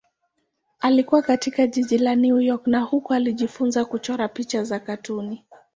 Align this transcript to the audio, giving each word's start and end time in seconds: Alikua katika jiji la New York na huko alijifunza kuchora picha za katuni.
Alikua 0.79 1.21
katika 1.21 1.67
jiji 1.67 1.97
la 1.97 2.15
New 2.15 2.39
York 2.41 2.67
na 2.67 2.81
huko 2.81 3.13
alijifunza 3.13 3.85
kuchora 3.85 4.27
picha 4.27 4.63
za 4.63 4.79
katuni. 4.79 5.43